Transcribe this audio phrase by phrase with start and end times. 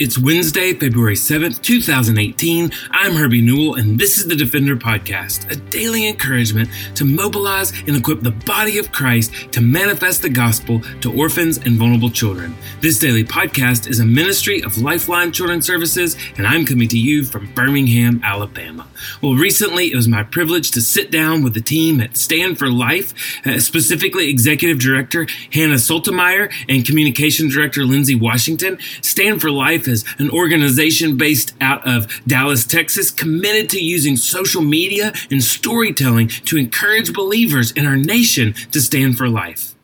[0.00, 2.72] It's Wednesday, February 7th, 2018.
[2.90, 7.96] I'm Herbie Newell, and this is the Defender Podcast, a daily encouragement to mobilize and
[7.96, 12.56] equip the body of Christ to manifest the gospel to orphans and vulnerable children.
[12.80, 17.22] This daily podcast is a ministry of Lifeline Children's Services, and I'm coming to you
[17.22, 18.88] from Birmingham, Alabama.
[19.22, 22.68] Well, recently it was my privilege to sit down with the team at Stand for
[22.68, 28.78] Life, uh, specifically Executive Director Hannah Sultemeier and Communication Director Lindsey Washington.
[29.00, 34.62] Stand for Life Life an organization based out of Dallas, Texas, committed to using social
[34.62, 39.74] media and storytelling to encourage believers in our nation to stand for life.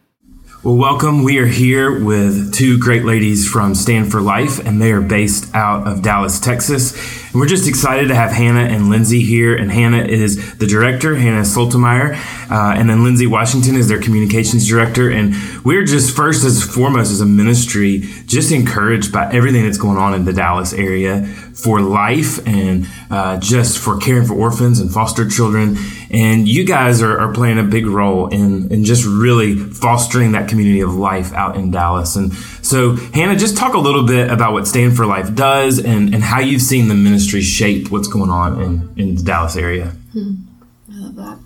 [0.63, 1.25] Well, welcome.
[1.25, 5.55] We are here with two great ladies from Stand for Life, and they are based
[5.55, 6.93] out of Dallas, Texas.
[7.33, 9.55] And we're just excited to have Hannah and Lindsey here.
[9.55, 12.15] And Hannah is the director, Hannah Sultemeier,
[12.51, 15.09] uh, and then Lindsey Washington is their communications director.
[15.11, 15.35] And
[15.65, 20.13] we're just first as foremost as a ministry, just encouraged by everything that's going on
[20.13, 25.29] in the Dallas area for life and uh, just for caring for orphans and foster
[25.29, 25.77] children.
[26.11, 30.49] And you guys are, are playing a big role in, in just really fostering that
[30.49, 32.17] community of life out in Dallas.
[32.17, 36.13] And so, Hannah, just talk a little bit about what Stand for Life does and,
[36.13, 39.87] and how you've seen the ministry shape what's going on in, in the Dallas area.
[40.13, 40.35] Hmm.
[40.93, 41.39] I love that.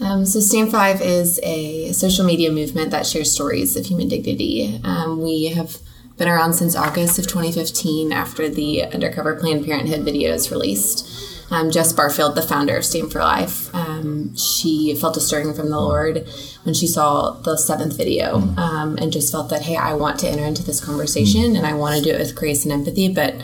[0.00, 4.80] Um, so, Stand Five is a social media movement that shares stories of human dignity.
[4.82, 5.78] Um, we have
[6.16, 11.10] been around since August of 2015 after the Undercover Planned Parenthood videos released.
[11.50, 15.70] Um, Jess Barfield, the founder of Stand for Life, um, she felt a stirring from
[15.70, 16.26] the Lord
[16.62, 20.28] when she saw the seventh video um, and just felt that, hey, I want to
[20.28, 23.34] enter into this conversation and I want to do it with grace and empathy, but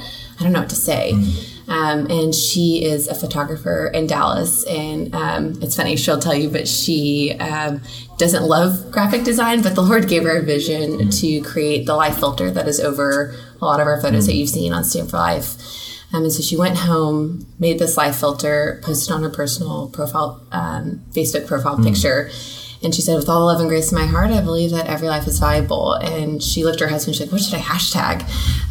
[0.41, 1.12] I don't know what to say.
[1.69, 4.64] Um, and she is a photographer in Dallas.
[4.66, 7.83] And um, it's funny, she'll tell you, but she um,
[8.19, 11.20] doesn't love graphic design, but the Lord gave her a vision mm.
[11.20, 14.27] to create the life filter that is over a lot of our photos mm.
[14.28, 15.56] that you've seen on Stand for Life.
[16.12, 20.45] Um, and so she went home, made this life filter, posted on her personal profile,
[20.51, 21.84] um, Facebook profile mm.
[21.84, 22.30] picture
[22.83, 25.08] and she said, with all love and grace in my heart, I believe that every
[25.08, 25.92] life is valuable.
[25.92, 28.23] And she looked at her husband, she's like, what should I hashtag?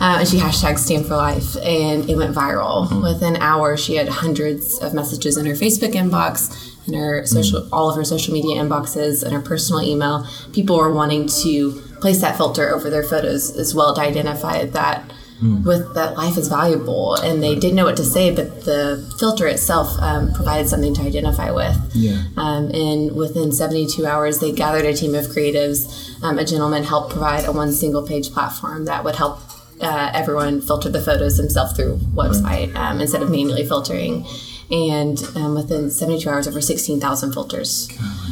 [0.01, 2.87] Uh, and she hashtagged Stand for Life, and it went viral.
[2.87, 3.03] Mm-hmm.
[3.03, 7.73] Within hours, she had hundreds of messages in her Facebook inbox, in her social, mm-hmm.
[7.73, 10.25] all of her social media inboxes, and her personal email.
[10.53, 15.08] People were wanting to place that filter over their photos as well to identify that
[15.41, 15.65] mm.
[15.65, 19.47] with that life is valuable and they didn't know what to say but the filter
[19.47, 22.23] itself um, provided something to identify with yeah.
[22.37, 27.11] Um, and within 72 hours they gathered a team of creatives um, a gentleman helped
[27.11, 29.39] provide a one single page platform that would help
[29.81, 34.25] uh, everyone filter the photos themselves through website um, instead of manually filtering
[34.71, 38.29] and um, within 72 hours over 16000 filters God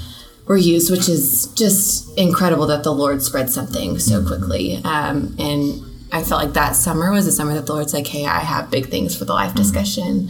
[0.47, 4.27] were used, which is just incredible that the Lord spread something so mm.
[4.27, 4.77] quickly.
[4.83, 8.25] Um, and I felt like that summer was a summer that the Lord's like, hey,
[8.25, 9.57] I have big things for the life mm-hmm.
[9.57, 10.29] discussion.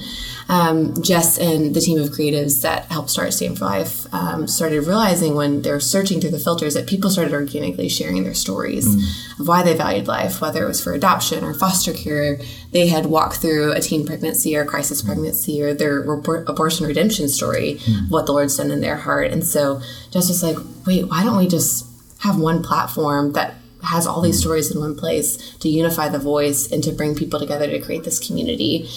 [0.49, 4.87] Um, Jess and the team of creatives that helped start Stand for Life um, started
[4.87, 8.87] realizing when they were searching through the filters that people started organically sharing their stories
[8.87, 9.41] mm-hmm.
[9.41, 12.39] of why they valued life, whether it was for adoption or foster care.
[12.71, 15.11] They had walked through a teen pregnancy or crisis mm-hmm.
[15.11, 18.09] pregnancy or their abortion redemption story, mm-hmm.
[18.09, 19.31] what the Lord's done in their heart.
[19.31, 21.85] And so Jess was like, wait, why don't we just
[22.19, 26.71] have one platform that has all these stories in one place to unify the voice
[26.71, 28.87] and to bring people together to create this community.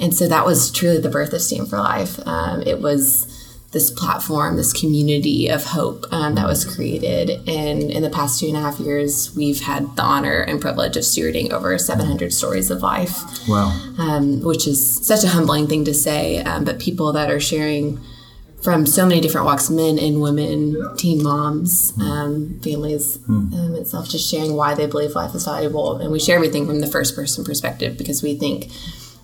[0.00, 2.20] And so that was truly the birth of Stand for Life.
[2.26, 3.34] Um, it was
[3.72, 7.46] this platform, this community of hope um, that was created.
[7.46, 10.96] And in the past two and a half years, we've had the honor and privilege
[10.96, 13.46] of stewarding over 700 stories of life.
[13.46, 13.68] Wow.
[13.98, 18.00] Um, which is such a humbling thing to say, um, but people that are sharing
[18.62, 23.52] from so many different walks men and women teen moms um, families mm.
[23.54, 26.80] um, itself just sharing why they believe life is valuable and we share everything from
[26.80, 28.70] the first person perspective because we think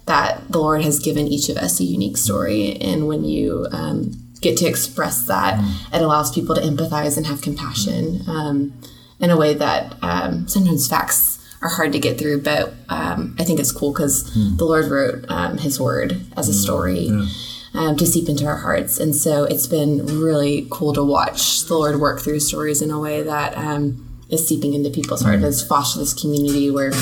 [0.06, 4.12] that the lord has given each of us a unique story and when you um,
[4.40, 5.94] get to express that mm.
[5.94, 8.72] it allows people to empathize and have compassion um,
[9.20, 13.44] in a way that um, sometimes facts are hard to get through but um, i
[13.44, 14.56] think it's cool because mm.
[14.58, 15.24] the lord wrote
[15.58, 16.58] his word as a hmm.
[16.58, 17.26] story yeah
[17.74, 18.98] um, to seep into our hearts.
[18.98, 22.98] And so it's been really cool to watch the Lord work through stories in a
[22.98, 25.44] way that um, is seeping into people's hearts, mm-hmm.
[25.46, 26.92] has fostered this community where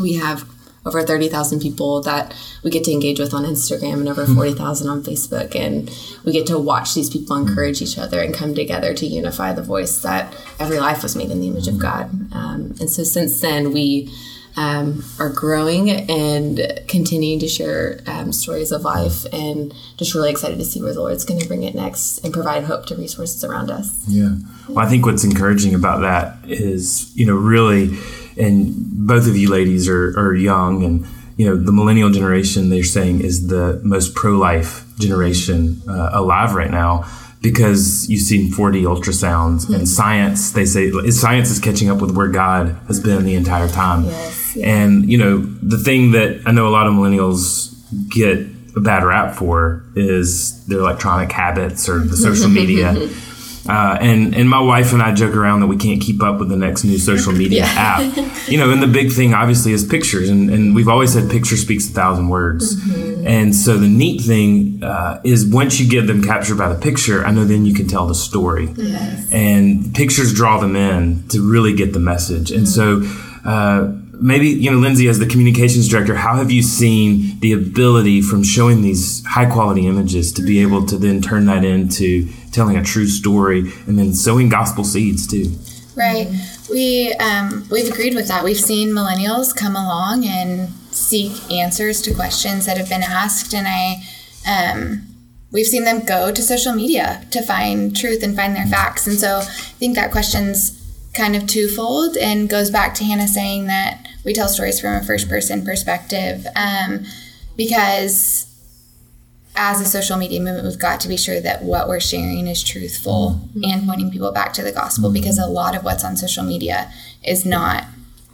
[0.00, 0.48] we have
[0.86, 2.34] over 30,000 people that
[2.64, 4.34] we get to engage with on Instagram and over mm-hmm.
[4.34, 5.54] 40,000 on Facebook.
[5.54, 5.90] And
[6.24, 9.62] we get to watch these people encourage each other and come together to unify the
[9.62, 12.10] voice that every life was made in the image of God.
[12.32, 14.10] Um, and so since then, we
[14.58, 20.58] um, are growing and continuing to share um, stories of life and just really excited
[20.58, 23.44] to see where the Lord's going to bring it next and provide hope to resources
[23.44, 24.04] around us.
[24.08, 24.34] Yeah.
[24.68, 27.96] Well, I think what's encouraging about that is, you know, really
[28.36, 28.74] and
[29.06, 31.06] both of you ladies are, are young and
[31.36, 36.70] you know the millennial generation they're saying is the most pro-life generation uh, alive right
[36.70, 37.04] now
[37.40, 39.74] because you've seen 4D ultrasounds mm-hmm.
[39.74, 40.52] and science.
[40.52, 44.04] They say science is catching up with where God has been the entire time.
[44.04, 44.66] Yes, yeah.
[44.66, 47.74] And you know the thing that I know a lot of millennials
[48.10, 48.46] get
[48.76, 52.94] a bad rap for is their electronic habits or the social media.
[53.68, 56.48] Uh, and and my wife and I joke around that we can't keep up with
[56.48, 57.98] the next new social media yeah.
[57.98, 58.48] app.
[58.48, 61.56] You know, and the big thing obviously is pictures, and, and we've always said picture
[61.56, 62.76] speaks a thousand words.
[62.76, 63.26] Mm-hmm.
[63.26, 67.24] And so the neat thing uh, is once you get them captured by the picture,
[67.24, 69.30] I know then you can tell the story, yes.
[69.30, 72.50] and pictures draw them in to really get the message.
[72.50, 73.04] And mm-hmm.
[73.04, 73.24] so.
[73.44, 78.20] Uh, maybe you know lindsey as the communications director how have you seen the ability
[78.20, 82.76] from showing these high quality images to be able to then turn that into telling
[82.76, 85.56] a true story and then sowing gospel seeds too?
[85.96, 86.28] Right.
[86.70, 88.44] We um, we've agreed with that.
[88.44, 93.68] We've seen millennials come along and seek answers to questions that have been asked and
[93.68, 94.02] i
[94.48, 95.04] um,
[95.52, 99.06] we've seen them go to social media to find truth and find their facts.
[99.06, 99.44] And so i
[99.78, 100.74] think that question's
[101.14, 105.02] kind of twofold and goes back to hannah saying that we tell stories from a
[105.02, 107.02] first person perspective um,
[107.56, 108.44] because
[109.56, 112.62] as a social media movement, we've got to be sure that what we're sharing is
[112.62, 113.64] truthful mm-hmm.
[113.64, 116.92] and pointing people back to the gospel because a lot of what's on social media
[117.24, 117.84] is not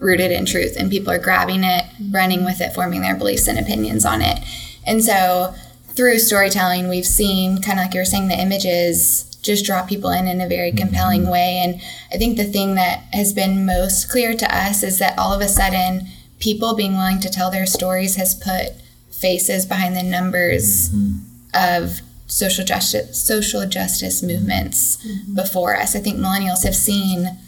[0.00, 3.56] rooted in truth and people are grabbing it, running with it, forming their beliefs and
[3.56, 4.40] opinions on it.
[4.84, 5.54] And so
[5.94, 10.10] through storytelling, we've seen kind of like you were saying, the images just draw people
[10.10, 10.78] in in a very mm-hmm.
[10.78, 11.60] compelling way.
[11.62, 11.80] And
[12.12, 15.40] I think the thing that has been most clear to us is that all of
[15.40, 16.08] a sudden,
[16.40, 18.70] people being willing to tell their stories has put
[19.10, 21.18] faces behind the numbers mm-hmm.
[21.54, 25.34] of social justice social justice movements mm-hmm.
[25.34, 25.94] before us.
[25.94, 27.38] I think millennials have seen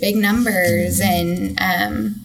[0.00, 1.58] big numbers mm-hmm.
[1.58, 2.20] and um,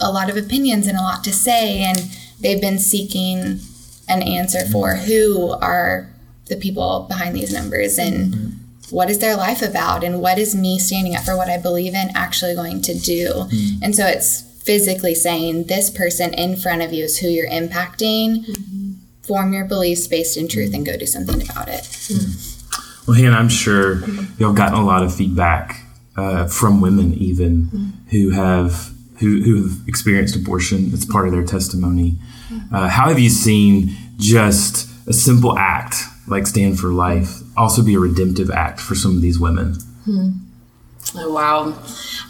[0.00, 1.98] a lot of opinions and a lot to say, and
[2.40, 3.60] they've been seeking
[4.08, 5.04] an answer for mm-hmm.
[5.04, 6.10] who are
[6.46, 8.96] the people behind these numbers and mm-hmm.
[8.96, 11.94] what is their life about and what is me standing up for what I believe
[11.94, 13.28] in actually going to do.
[13.28, 13.82] Mm-hmm.
[13.82, 18.46] And so it's physically saying this person in front of you is who you're impacting.
[18.46, 18.92] Mm-hmm.
[19.22, 21.82] Form your beliefs based in truth and go do something about it.
[21.82, 23.10] Mm-hmm.
[23.10, 24.06] Well, Hannah, I'm sure
[24.38, 25.82] y'all gotten a lot of feedback
[26.16, 27.88] uh, from women, even mm-hmm.
[28.10, 30.90] who have who who have experienced abortion.
[30.92, 32.18] It's part of their testimony.
[32.48, 32.74] Mm-hmm.
[32.74, 35.96] Uh, how have you seen just a simple act
[36.26, 39.74] like Stand for Life also be a redemptive act for some of these women?
[40.04, 40.30] Hmm.
[41.16, 41.78] Oh, wow.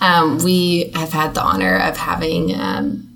[0.00, 3.08] Um, we have had the honor of having um,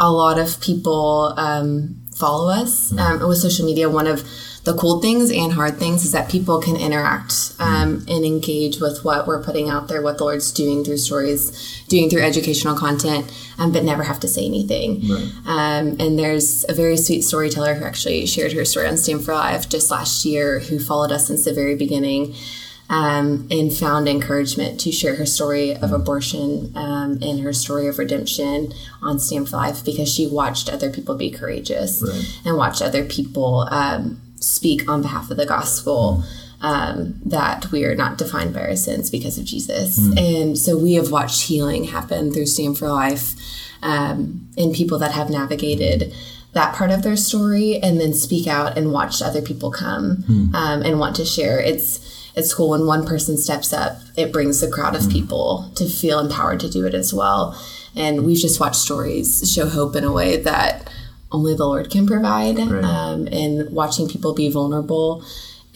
[0.00, 3.22] a lot of people um, follow us mm-hmm.
[3.22, 3.88] um, with social media.
[3.88, 4.24] One of
[4.64, 8.10] the cool things and hard things is that people can interact um, mm-hmm.
[8.10, 12.08] and engage with what we're putting out there, what the Lord's doing through stories, doing
[12.08, 15.02] through educational content, um, but never have to say anything.
[15.06, 15.32] Right.
[15.46, 19.34] Um, and there's a very sweet storyteller who actually shared her story on Stand for
[19.34, 22.34] Life just last year, who followed us since the very beginning
[22.88, 27.98] um, and found encouragement to share her story of abortion um, and her story of
[27.98, 28.72] redemption
[29.02, 32.40] on Stand for Life because she watched other people be courageous right.
[32.44, 36.22] and watched other people um, speak on behalf of the gospel.
[36.22, 36.40] Mm.
[36.60, 39.98] Um, that we are not defined by our sins because of Jesus.
[39.98, 40.18] Mm.
[40.40, 43.34] And so we have watched healing happen through Stand for Life
[43.82, 46.14] um, in people that have navigated
[46.54, 50.54] that part of their story and then speak out and watch other people come mm.
[50.54, 51.60] um, and want to share.
[51.60, 55.12] It's at school when one person steps up, it brings a crowd of mm.
[55.12, 57.60] people to feel empowered to do it as well.
[57.94, 60.90] And we've just watched stories show hope in a way that
[61.34, 62.58] only the Lord can provide.
[62.58, 62.84] Right.
[62.84, 65.24] Um, and watching people be vulnerable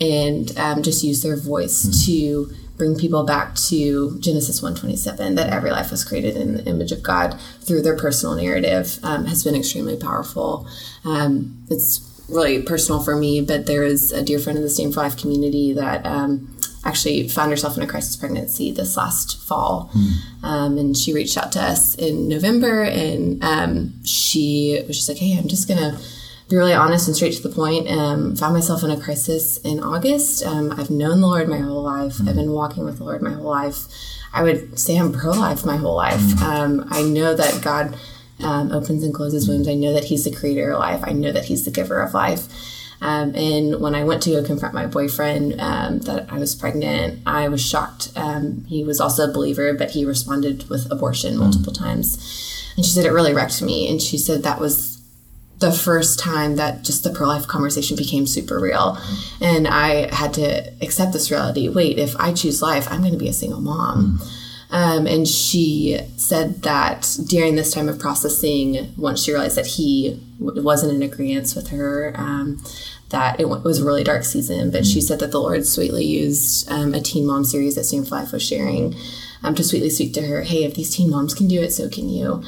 [0.01, 2.07] and um, just use their voice mm.
[2.07, 6.93] to bring people back to Genesis 127 that every life was created in the image
[6.93, 10.67] of God through their personal narrative um, has been extremely powerful.
[11.05, 14.95] Um, it's really personal for me, but there is a dear friend in the Stand
[14.95, 19.91] for Life community that um, actually found herself in a crisis pregnancy this last fall.
[19.95, 20.13] Mm.
[20.45, 25.19] Um, and she reached out to us in November and um, she was just like,
[25.19, 26.01] hey, I'm just going to
[26.49, 27.89] be really honest and straight to the point.
[27.91, 30.45] Um, found myself in a crisis in August.
[30.47, 32.29] Um, I've known the Lord my whole life, mm.
[32.29, 33.85] I've been walking with the Lord my whole life.
[34.33, 36.21] I would say I'm pro life my whole life.
[36.21, 36.87] Mm.
[36.91, 37.99] I know that God
[38.41, 39.69] um, opens and closes wombs.
[39.69, 41.01] I know that He's the creator of life.
[41.03, 42.47] I know that He's the giver of life.
[43.01, 47.21] Um, and when I went to go confront my boyfriend um, that I was pregnant,
[47.27, 48.11] I was shocked.
[48.17, 51.39] Um, he was also a believer, but he responded with abortion mm.
[51.39, 51.79] multiple mm.
[51.79, 52.73] times.
[52.77, 53.89] And she said it really wrecked me.
[53.89, 55.01] And she said that was
[55.59, 58.97] the first time that just the pro life conversation became super real.
[58.97, 59.43] Mm.
[59.43, 63.19] And I had to accept this reality wait, if I choose life, I'm going to
[63.19, 64.19] be a single mom.
[64.19, 64.35] Mm.
[64.71, 70.21] Um, and she said that during this time of processing, once she realized that he
[70.39, 72.63] w- wasn't in agreement with her, um,
[73.09, 74.71] that it, w- was a really dark season.
[74.71, 78.09] But she said that the Lord sweetly used um, a teen mom series that Stand
[78.09, 78.95] for Life was sharing
[79.43, 81.89] um, to sweetly speak to her, hey, if these teen moms can do it, so
[81.89, 82.43] can you.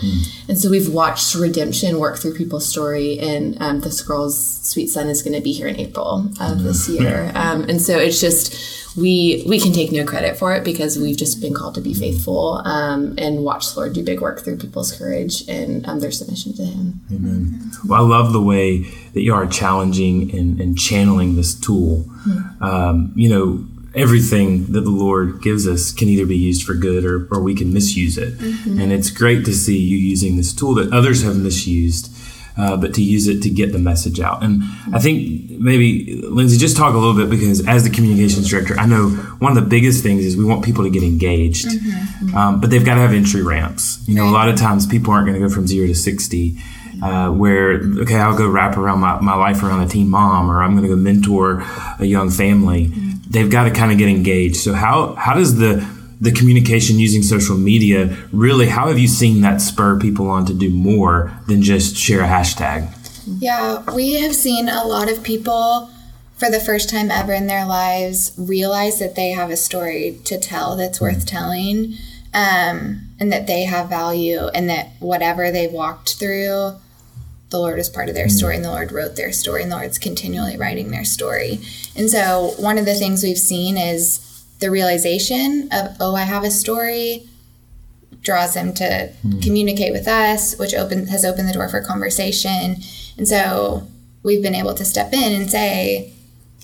[0.48, 5.08] And so we've watched redemption work through people's story, and um, this girl's sweet son
[5.08, 7.32] is going to be here in April of this year.
[7.34, 11.16] Um, and so it's just we we can take no credit for it because we've
[11.16, 14.58] just been called to be faithful um, and watch the Lord do big work through
[14.58, 17.00] people's courage and um, their submission to Him.
[17.12, 17.70] Amen.
[17.86, 18.80] Well, I love the way
[19.12, 22.04] that you are challenging and, and channeling this tool.
[22.60, 27.04] Um, you know, everything that the Lord gives us can either be used for good
[27.04, 28.38] or, or we can misuse it.
[28.80, 32.12] And it's great to see you using this tool that others have misused.
[32.58, 34.42] Uh, but to use it to get the message out.
[34.42, 38.78] And I think maybe, Lindsey, just talk a little bit because as the communications director,
[38.78, 41.68] I know one of the biggest things is we want people to get engaged,
[42.34, 44.06] um, but they've got to have entry ramps.
[44.06, 46.58] You know, a lot of times people aren't going to go from zero to 60.
[47.02, 50.62] Uh, where okay, I'll go wrap around my, my life around a teen mom, or
[50.62, 51.62] I'm going to go mentor
[51.98, 52.92] a young family.
[53.30, 54.56] They've got to kind of get engaged.
[54.56, 55.86] So how how does the
[56.20, 58.68] the communication using social media really?
[58.68, 62.28] How have you seen that spur people on to do more than just share a
[62.28, 62.92] hashtag?
[63.26, 65.90] Yeah, we have seen a lot of people
[66.36, 70.38] for the first time ever in their lives realize that they have a story to
[70.38, 71.94] tell that's worth telling
[72.32, 76.76] um, and that they have value and that whatever they've walked through,
[77.50, 78.68] the Lord is part of their story and mm.
[78.68, 81.60] the Lord wrote their story and the Lord's continually writing their story.
[81.96, 86.44] And so one of the things we've seen is the realization of, oh, I have
[86.44, 87.28] a story
[88.22, 89.40] draws them to hmm.
[89.40, 92.76] communicate with us, which open has opened the door for conversation.
[93.16, 93.88] And so
[94.22, 96.12] we've been able to step in and say,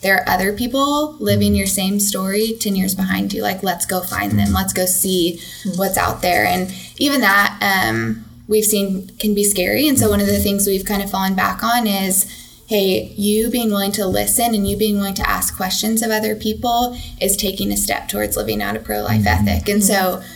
[0.03, 1.57] there are other people living hmm.
[1.57, 3.43] your same story 10 years behind you.
[3.43, 4.49] Like, let's go find them.
[4.49, 4.55] Hmm.
[4.55, 5.41] Let's go see
[5.75, 6.47] what's out there.
[6.47, 9.89] And even that, um, we've seen can be scary.
[9.89, 12.27] And so, one of the things we've kind of fallen back on is
[12.67, 16.35] hey, you being willing to listen and you being willing to ask questions of other
[16.35, 19.49] people is taking a step towards living out a pro life mm-hmm.
[19.49, 19.69] ethic.
[19.69, 20.29] And so, mm-hmm.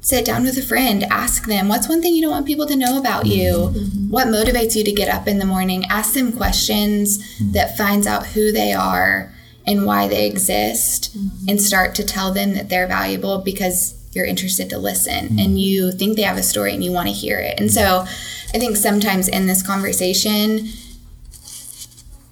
[0.00, 2.76] sit down with a friend, ask them, what's one thing you don't want people to
[2.76, 3.52] know about you?
[3.52, 4.10] Mm-hmm.
[4.10, 5.84] What motivates you to get up in the morning?
[5.88, 9.32] Ask them questions that finds out who they are
[9.66, 11.14] and why they exist
[11.46, 15.38] and start to tell them that they're valuable because you're interested to listen mm-hmm.
[15.38, 17.58] and you think they have a story and you want to hear it.
[17.58, 18.00] And so
[18.54, 20.68] I think sometimes in this conversation,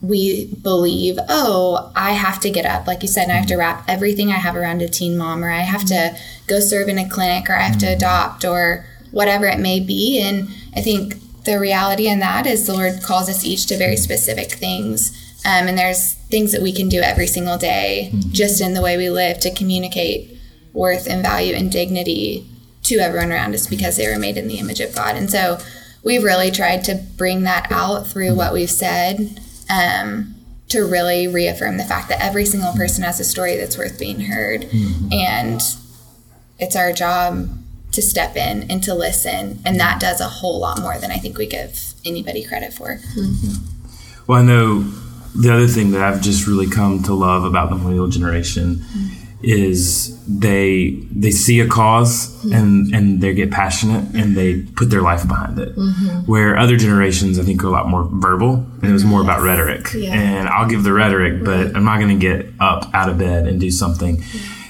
[0.02, 3.54] we believe, oh, I have to get up, like you said, and I have to
[3.54, 3.60] mm-hmm.
[3.60, 6.46] wrap everything I have around a teen mom, or I have to mm-hmm.
[6.46, 10.20] go serve in a clinic, or I have to adopt, or whatever it may be.
[10.20, 11.14] And I think
[11.44, 15.10] the reality in that is the Lord calls us each to very specific things.
[15.44, 18.96] Um, and there's things that we can do every single day, just in the way
[18.96, 20.35] we live, to communicate
[20.76, 22.46] worth and value and dignity
[22.82, 25.16] to everyone around us because they were made in the image of God.
[25.16, 25.58] And so
[26.04, 30.36] we've really tried to bring that out through what we've said um,
[30.68, 34.20] to really reaffirm the fact that every single person has a story that's worth being
[34.20, 34.62] heard.
[34.62, 35.12] Mm-hmm.
[35.12, 35.60] And
[36.58, 37.48] it's our job
[37.92, 39.60] to step in and to listen.
[39.64, 42.96] And that does a whole lot more than I think we give anybody credit for.
[42.96, 44.26] Mm-hmm.
[44.26, 44.82] Well, I know
[45.34, 49.25] the other thing that I've just really come to love about the millennial generation mm-hmm.
[49.46, 55.02] Is they they see a cause and and they get passionate and they put their
[55.02, 55.74] life behind it.
[55.76, 56.30] Mm-hmm.
[56.30, 59.42] Where other generations, I think, are a lot more verbal and it was more about
[59.42, 59.94] rhetoric.
[59.94, 60.12] Yeah.
[60.12, 63.46] And I'll give the rhetoric, but I'm not going to get up out of bed
[63.46, 64.22] and do something.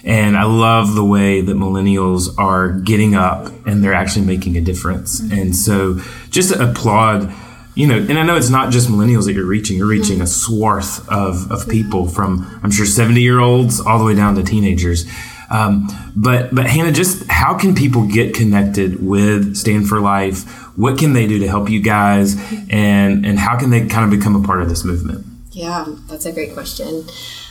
[0.04, 4.60] And I love the way that millennials are getting up and they're actually making a
[4.60, 5.20] difference.
[5.20, 5.38] Mm-hmm.
[5.38, 7.32] And so, just to applaud
[7.76, 9.76] you know, and I know it's not just millennials that you're reaching.
[9.76, 14.04] You're reaching a swath of, of people from, I'm sure, 70 year olds all the
[14.04, 15.04] way down to teenagers.
[15.50, 20.44] Um, but but Hannah, just how can people get connected with Stand for Life?
[20.76, 22.34] What can they do to help you guys,
[22.68, 25.24] and and how can they kind of become a part of this movement?
[25.52, 27.04] Yeah, that's a great question.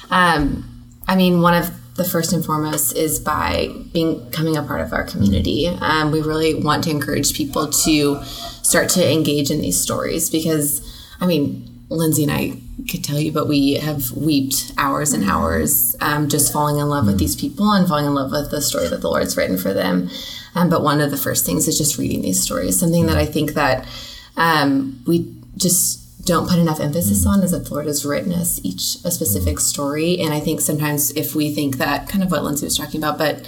[0.10, 0.70] Um,
[1.08, 4.92] I mean, one of the first and foremost is by being becoming a part of
[4.92, 5.68] our community.
[5.68, 8.22] Um, we really want to encourage people to
[8.66, 10.82] start to engage in these stories because,
[11.22, 12.58] I mean, Lindsey and I
[12.90, 17.06] could tell you, but we have wept hours and hours um, just falling in love
[17.06, 19.72] with these people and falling in love with the story that the Lord's written for
[19.72, 20.10] them.
[20.56, 22.80] Um, but one of the first things is just reading these stories.
[22.80, 23.88] Something that I think that
[24.36, 28.60] um, we just don't put enough emphasis on is that the Lord has written us
[28.64, 30.20] each a specific story.
[30.20, 33.20] And I think sometimes if we think that kind of what Lindsey was talking about,
[33.20, 33.46] but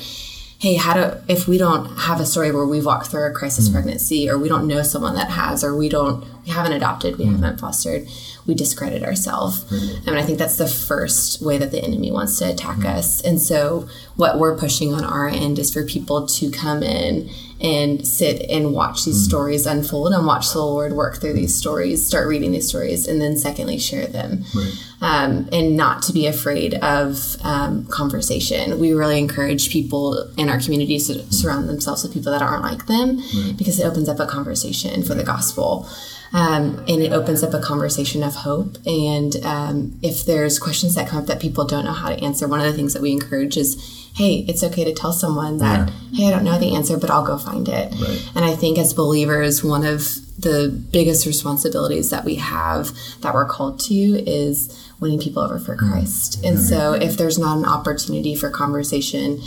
[0.59, 3.69] hey, how do if we don't have a story where we've walked through a crisis
[3.69, 3.73] mm.
[3.73, 7.25] pregnancy, or we don't know someone that has, or we don't we haven't adopted, we
[7.25, 7.31] mm.
[7.33, 8.07] haven't fostered,
[8.47, 9.65] we discredit ourselves.
[9.65, 10.07] Mm-hmm.
[10.07, 12.97] And I think that's the first way that the enemy wants to attack mm-hmm.
[12.97, 13.21] us.
[13.21, 18.07] And so, what we're pushing on our end is for people to come in and
[18.07, 19.29] sit and watch these mm-hmm.
[19.29, 23.19] stories unfold and watch the Lord work through these stories, start reading these stories, and
[23.19, 24.45] then, secondly, share them.
[24.55, 24.73] Right.
[25.01, 28.79] Um, and not to be afraid of um, conversation.
[28.79, 31.31] We really encourage people in our community to mm-hmm.
[31.31, 33.55] surround themselves with people that aren't like them right.
[33.57, 35.87] because it opens up a conversation for the gospel.
[36.33, 38.77] Um, and it opens up a conversation of hope.
[38.85, 42.47] And um, if there's questions that come up that people don't know how to answer,
[42.47, 45.89] one of the things that we encourage is, hey, it's okay to tell someone that,
[46.11, 46.17] yeah.
[46.17, 47.93] hey, I don't know the answer, but I'll go find it.
[47.93, 48.31] Right.
[48.35, 50.01] And I think as believers, one of
[50.37, 52.91] the biggest responsibilities that we have
[53.21, 55.79] that we're called to is winning people over for mm.
[55.79, 56.43] Christ.
[56.43, 59.41] And so if there's not an opportunity for conversation,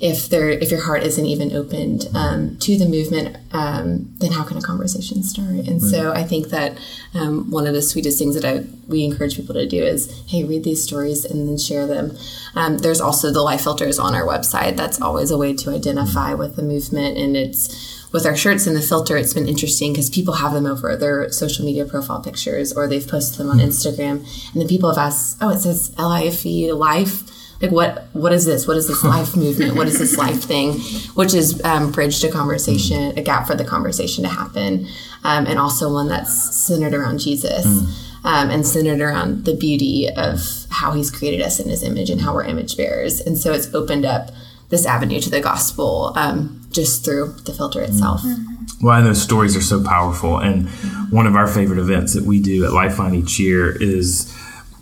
[0.00, 4.44] if there if your heart isn't even opened um, to the movement, um, then how
[4.44, 5.48] can a conversation start?
[5.48, 5.90] And right.
[5.90, 6.78] so I think that
[7.14, 10.44] um, one of the sweetest things that I we encourage people to do is, hey,
[10.44, 12.16] read these stories and then share them.
[12.54, 14.76] Um, there's also the life filters on our website.
[14.76, 18.76] That's always a way to identify with the movement, and it's with our shirts and
[18.76, 22.72] the filter, it's been interesting because people have them over their social media profile pictures
[22.72, 23.68] or they've posted them on mm-hmm.
[23.68, 24.52] Instagram.
[24.52, 28.66] And then people have asked, oh, it says L-I-F-E, life like what what is this
[28.66, 30.74] what is this life movement what is this life thing
[31.14, 33.16] which is um, bridged a conversation mm.
[33.16, 34.86] a gap for the conversation to happen
[35.24, 38.24] um, and also one that's centered around jesus mm.
[38.24, 42.20] um, and centered around the beauty of how he's created us in his image and
[42.20, 44.30] how we're image bearers and so it's opened up
[44.68, 48.56] this avenue to the gospel um, just through the filter itself mm-hmm.
[48.82, 50.38] Well, and those stories are so powerful.
[50.38, 50.68] And
[51.10, 54.35] one of our favorite events that we do at Lifeline each year is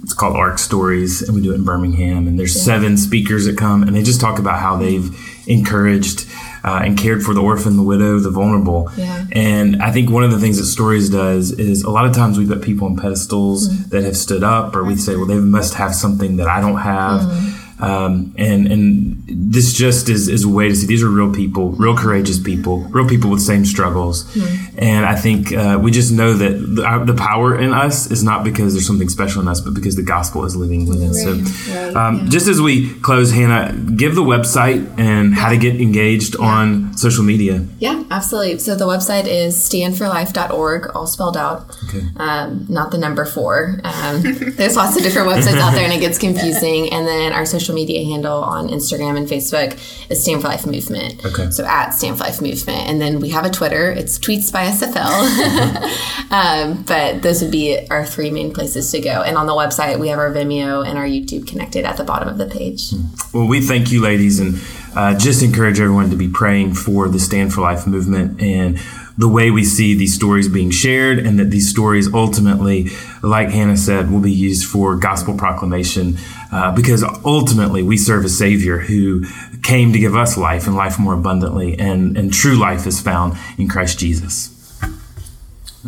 [0.05, 2.29] it's called Arc Stories, and we do it in Birmingham.
[2.29, 2.63] And there's yeah.
[2.63, 5.09] seven speakers that come, and they just talk about how they've
[5.49, 6.27] encouraged
[6.63, 8.91] uh, and cared for the orphan, the widow, the vulnerable.
[8.99, 9.25] Yeah.
[9.33, 12.39] And I think one of the things that Stories does is a lot of times
[12.39, 13.89] we put people on pedestals mm-hmm.
[13.89, 16.79] that have stood up, or we say, well, they must have something that I don't
[16.79, 17.23] have.
[17.23, 21.33] Mm-hmm um, and and this just is, is a way to see these are real
[21.33, 24.25] people, real courageous people, real people with same struggles.
[24.25, 24.79] Mm-hmm.
[24.79, 28.25] And I think uh, we just know that the, uh, the, power in us is
[28.25, 31.13] not because there's something special in us, but because the gospel is living within.
[31.13, 32.29] Right, so, right, um, yeah.
[32.31, 36.47] just as we close, Hannah, give the website and how to get engaged yeah.
[36.47, 37.67] on social media.
[37.79, 38.59] Yeah, absolutely.
[38.59, 42.07] So the website is standforlife.org, all spelled out, okay.
[42.17, 43.81] um, not the number four.
[43.85, 44.23] Um,
[44.57, 46.93] there's lots of different websites out there, and it gets confusing.
[46.93, 49.73] And then our social social media handle on Instagram and Facebook
[50.11, 51.25] is Stand for Life Movement.
[51.25, 51.51] Okay.
[51.51, 52.89] So at Stand for Life Movement.
[52.89, 53.91] And then we have a Twitter.
[53.91, 56.31] It's Tweets by SFL.
[56.31, 59.23] um, but those would be our three main places to go.
[59.23, 62.29] And on the website, we have our Vimeo and our YouTube connected at the bottom
[62.29, 62.93] of the page.
[63.33, 64.61] Well, we thank you, ladies, and
[64.97, 68.79] uh, just encourage everyone to be praying for the Stand for Life movement and
[69.17, 72.89] the way we see these stories being shared, and that these stories ultimately,
[73.23, 76.17] like Hannah said, will be used for gospel proclamation
[76.53, 79.25] uh, because ultimately we serve a Savior who
[79.63, 83.39] came to give us life and life more abundantly, and, and true life is found
[83.57, 84.51] in Christ Jesus.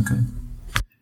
[0.02, 0.20] Okay.